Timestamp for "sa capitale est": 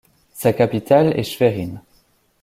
0.33-1.23